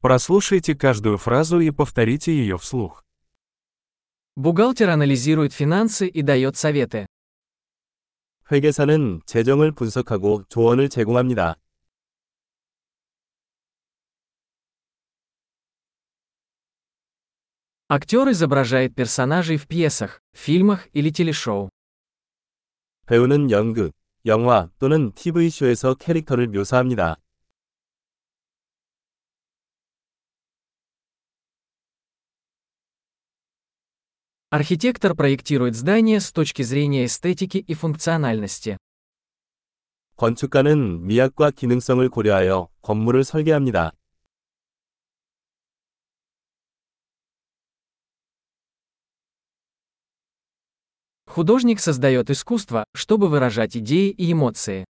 [0.00, 3.04] Прослушайте каждую фразу и повторите ее вслух.
[4.34, 7.06] Бухгалтер анализирует финансы и дает советы.
[8.50, 11.56] 회계사는 재정을 분석하고 조언을 제공합니다.
[17.88, 21.68] Актер изображает персонажей в пьесах, фильмах или телешоу.
[23.06, 23.92] 배우는 연극,
[24.24, 27.18] 영화 또는 TV쇼에서 캐릭터를 묘사합니다.
[34.55, 38.77] Архитектор проектирует здание с точки зрения эстетики и функциональности.
[40.15, 43.91] 건축가는 미학과 기능성을 고려하여 건물을 설계합니다.
[51.27, 54.85] Художник создает искусство, чтобы выражать идеи и эмоции.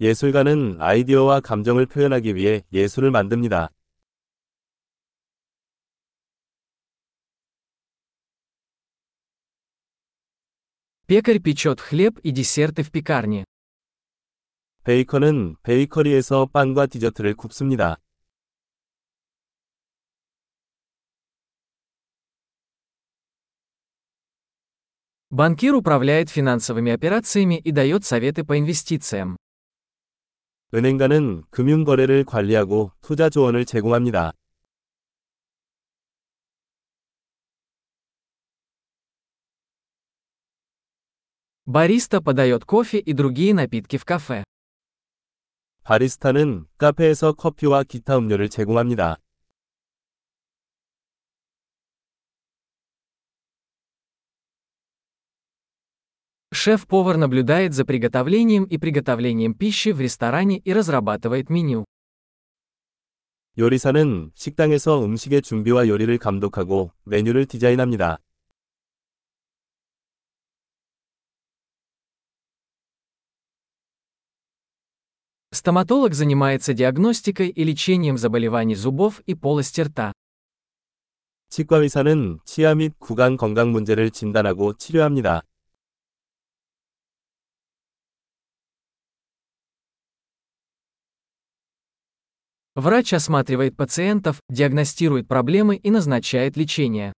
[0.00, 3.70] 예술가는 아이디어와 감정을 표현하기 위해 예술을 만듭니다.
[11.08, 13.44] Пекарь печет хлеб и десерты в пекарне.
[14.84, 17.98] 베이커는 베이커리에서 빵과 디저트를 굽습니다.
[25.28, 29.36] Банкир управляет финансовыми операциями и дает советы по инвестициям.
[30.72, 34.32] 은행가는 금융거래를 관리하고 투자 조언을 제공합니다.
[41.68, 44.44] Бариста подает кофе и другие напитки в кафе.
[45.82, 49.18] 바리스타는 카페에서 커피와 기타 음료를 제공합니다.
[56.52, 61.84] Шеф-повар наблюдает за приготовлением и приготовлением пищи в ресторане и разрабатывает меню.
[63.58, 68.18] 요리사는 식당에서 음식의 준비와 요리를 감독하고 메뉴를 디자인합니다.
[75.54, 80.12] Стоматолог занимается диагностикой и лечением заболеваний зубов и полости рта.
[81.48, 85.42] 치과 의사는 치아 및 구강 건강 문제를 진단하고 치료합니다.
[92.74, 97.12] Врач осматривает пациентов, диагностирует проблемы и назначает лечение.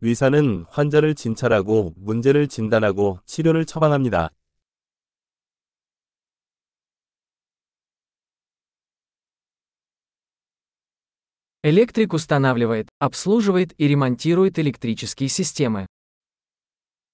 [0.00, 4.30] 의사는 환자를 진찰하고 문제를 진단하고 치료를 처방합니다.
[11.62, 15.86] Электрик устанавливает, обслуживает и ремонтирует электрические системы.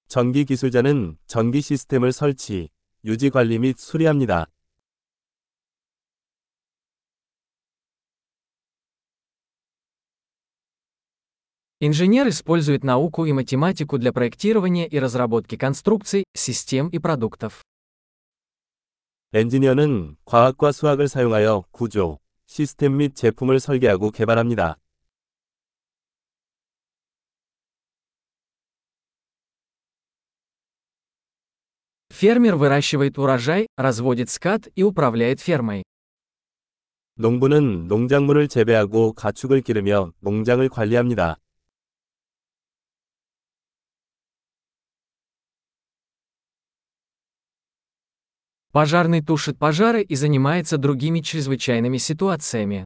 [0.08, 2.68] 전기 기술자는 전기 시스템을 설치,
[3.02, 4.46] 유지 관리 및 수리합니다.
[11.80, 17.64] Инженер использует науку и математику для проектирования и разработки конструкций, систем и продуктов.
[19.32, 24.78] 엔지니어는 과학과 수학을 사용하여 구조, 시스템 및 제품을 설계하고 개발합니다.
[32.10, 35.82] Фермер выращивает урожай, разводит скот и управляет фермой.
[37.16, 41.38] 농부는 농작물을 재배하고 가축을 기르며 농장을 관리합니다.
[48.72, 52.84] Пожарный тушит пожары и занимается другими чрезвычайными ситуациями.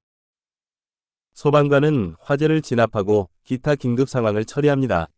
[1.34, 5.08] 소방관은 화재를 진압하고 기타 긴급 상황을 처리합니다.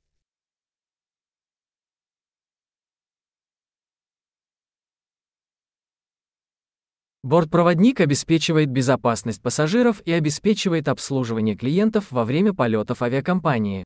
[7.23, 13.85] Бортпроводник обеспечивает безопасность пассажиров и обеспечивает обслуживание клиентов во время полетов авиакомпании.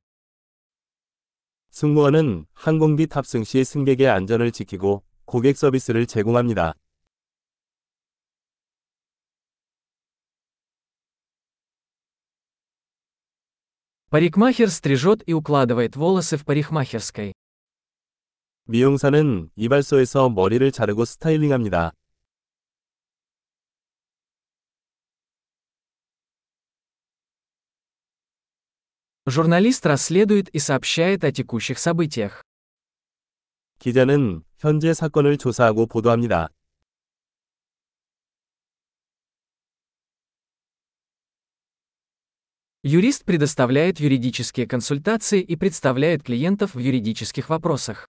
[1.71, 6.73] 승무원은 항공기 탑승 시 승객의 안전을 지키고 고객 서비스를 제공합니다.
[14.09, 17.33] Парикмахер стрижет и укладывает волосы в парикмахерской.
[18.65, 21.93] 미용사는 이발소에서 머리를 자르고 스타일링합니다.
[29.25, 32.43] Журналист расследует и сообщает о текущих событиях.
[33.79, 36.49] 기자는 현재 사건을 조사하고 보도합니다.
[42.85, 48.07] Юрист предоставляет юридические консультации и представляет клиентов в юридических вопросах.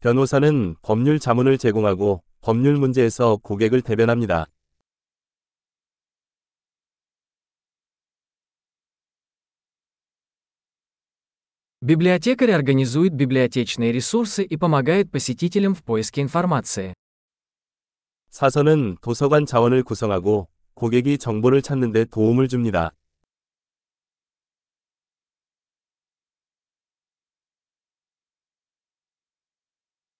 [0.00, 4.46] 변호사는 법률 자문을 제공하고 법률 문제에서 고객을 대변합니다.
[11.82, 16.92] Библиотекарь организует библиотечные ресурсы и помогает посетителям в поиске информации.
[18.30, 22.90] 사서는 도서관 자원을 구성하고 고객이 정보를 찾는 데 도움을 줍니다.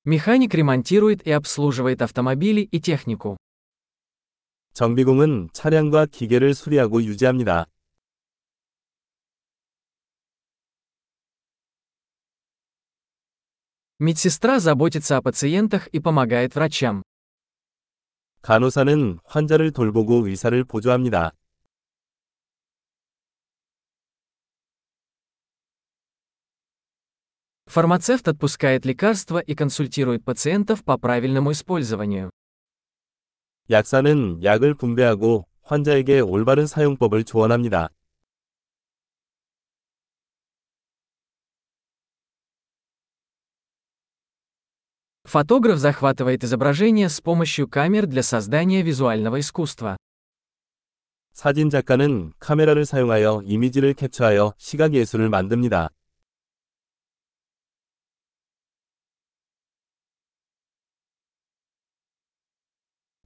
[0.05, 3.37] Механик ремонтирует и обслуживает автомобили и технику.
[4.75, 7.67] 정비공은 차량과 기계를 수리하고 유지합니다.
[14.01, 17.03] Медсестра заботится о пациентах и помогает врачам.
[18.43, 21.33] 간호사는 환자를 돌보고 의사를 보조합니다.
[27.67, 32.31] Фармацевт отпускает лекарства и консультирует пациентов по правильному использованию.
[33.69, 37.91] 약사는 약을 분배하고 환자에게 올바른 사용법을 조언합니다.
[45.33, 49.97] Фотограф захватывает изображение с помощью камер для создания визуального искусства.
[51.33, 55.91] 사진 작가는 카메라를 사용하여 이미지를 캡처하여 시각 예술을 만듭니다.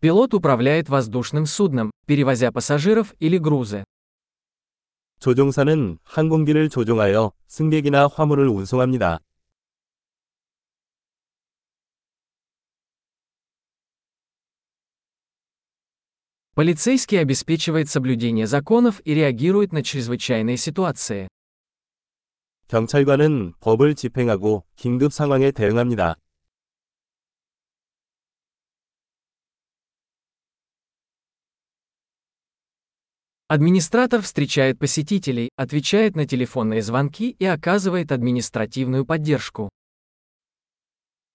[0.01, 3.85] Пилот управляет воздушным судном, перевозя пассажиров или грузы.
[5.21, 9.21] 조종사는 항공기를 조종하여 승객이나 화물을 운송합니다.
[16.57, 21.27] Полицейский обеспечивает соблюдение законов и реагирует на чрезвычайные ситуации.
[22.69, 26.17] 경찰관은 법을 집행하고 긴급 상황에 대응합니다.
[33.49, 39.71] Администратор встречает посетителей, отвечает на телефонные звонки и оказывает административную поддержку.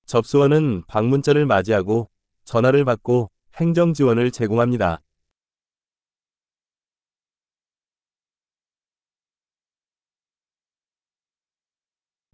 [0.06, 2.08] 접수원은 방문자를 맞이하고
[2.46, 5.02] 전화를 받고 행정 지원을 제공합니다.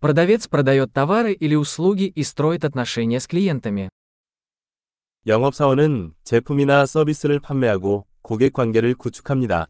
[0.04, 3.88] Продавец продает товары или услуги и строит отношения с клиентами.
[5.26, 9.68] 영업사원은 제품이나 서비스를 판매하고 고객 관계를 구축합니다.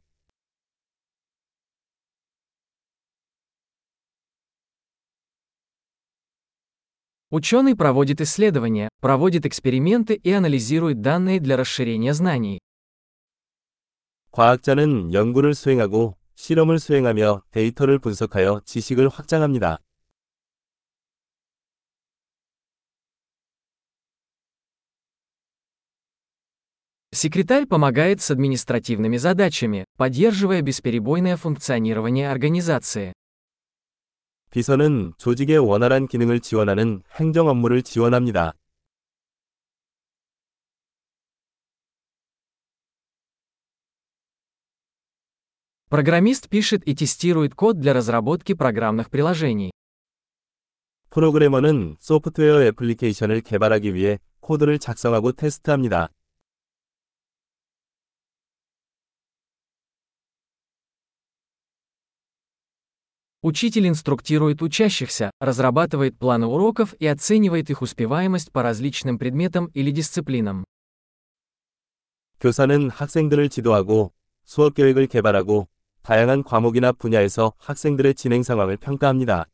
[7.30, 12.60] Ученый проводит исследования, проводит эксперименты и анализирует данные для расширения знаний.
[14.32, 19.80] 과학자는 연구를 수행하고 실험을 수행하며 데이터를 분석하여 지식을 확장합니다.
[27.18, 33.14] Секретарь помогает с административными задачами, поддерживая бесперебойное функционирование организации.
[34.50, 38.54] 비서는 조직의 원활한 기능을 지원하는 행정 업무를 지원합니다.
[45.90, 49.72] Программист пишет и тестирует код для разработки программных приложений.
[51.12, 56.10] 프로그래머는 소프트웨어 애플리케이션을 개발하기 위해 코드를 작성하고 테스트합니다.
[63.44, 70.64] Учитель инструктирует учащихся, разрабатывает планы уроков и оценивает их успеваемость по различным предметам или дисциплинам.
[72.40, 74.14] 교사는 학생들을 지도하고
[74.46, 75.68] 수업 계획을 개발하고
[76.04, 79.48] 다양한 과목이나 분야에서 학생들의 진행 상황을 평가합니다.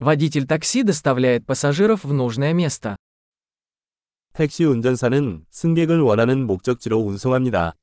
[0.00, 2.96] Водитель такси доставляет пассажиров в нужное место.
[4.32, 7.74] 택시 운전사는 승객을 원하는 목적지로 운송합니다.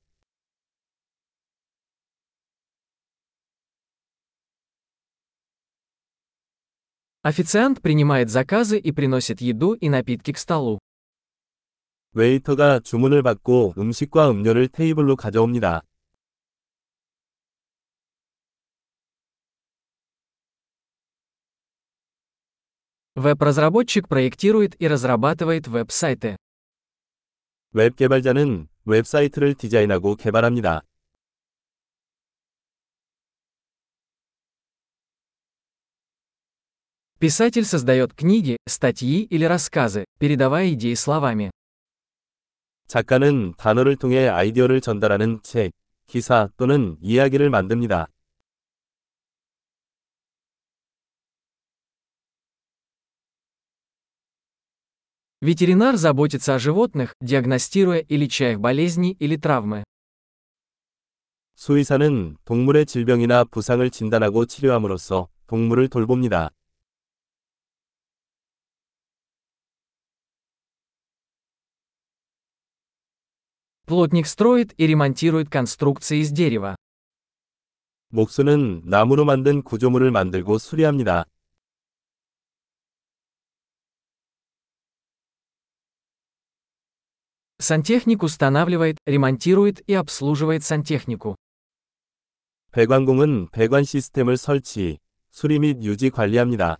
[7.23, 10.79] Официант принимает заказы и приносит еду и напитки к столу.
[12.13, 15.81] 웨이터가 주문을 받고 음식과 음료를 테이블로 가져옵니다.
[23.19, 26.35] Веб-разработчик проектирует и разрабатывает веб-сайты.
[27.71, 30.81] 웹 개발자는 웹사이트를 디자인하고 개발합니다.
[37.19, 41.49] Писатель создает книги, статьи или рассказы, передавая идеи словами.
[42.87, 45.71] 작가는 단어를 통해 아이디어를 전달하는 책,
[46.05, 48.07] 기사 또는 이야기를 만듭니다.
[55.45, 59.83] Ветеринар заботится о животных, диагностируя и леча их болезни или травмы.
[61.55, 66.49] 수의사는 동물의 질병이나 부상을 진단하고 치료함으로써 동물을 돌봅니다.
[73.85, 76.75] Плотник строит и ремонтирует конструкции из дерева.
[78.09, 81.25] 목수는 나무로 만든 구조물을 만들고 수리합니다.
[87.59, 91.35] Сантехник устанавливает, ремонтирует и обслуживает сантехнику.
[92.71, 94.99] 배관공은 배관 시스템을 설치,
[95.31, 96.77] 수리 및 유지 관리합니다.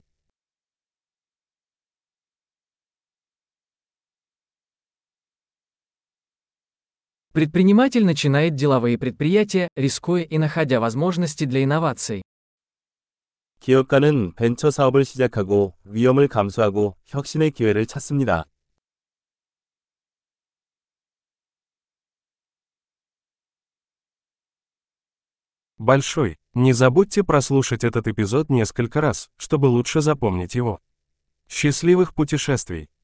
[7.34, 12.22] Предприниматель начинает деловые предприятия, рискуя и находя возможности для инноваций.
[13.60, 18.46] 기업가는 벤처 사업을 시작하고 위험을 감수하고 혁신의 기회를 찾습니다.
[25.81, 26.37] Большой.
[26.53, 30.79] Не забудьте прослушать этот эпизод несколько раз, чтобы лучше запомнить его.
[31.49, 32.91] Счастливых путешествий!